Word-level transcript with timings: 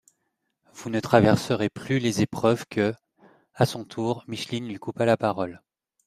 Vous 0.73 0.89
ne 0.89 0.99
traverserez 0.99 1.69
plus 1.69 1.99
les 1.99 2.23
épreuves 2.23 2.65
que…» 2.71 2.91
A 3.53 3.67
son 3.67 3.85
tour, 3.85 4.23
Micheline 4.27 4.67
lui 4.67 4.79
coupa 4.79 5.05
la 5.05 5.15
parole. 5.15 5.61